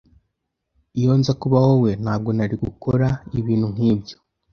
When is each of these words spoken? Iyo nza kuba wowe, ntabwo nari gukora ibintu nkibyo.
Iyo 0.99 1.11
nza 1.19 1.33
kuba 1.41 1.57
wowe, 1.65 1.91
ntabwo 2.03 2.29
nari 2.37 2.55
gukora 2.63 3.07
ibintu 3.39 3.67
nkibyo. 3.73 4.15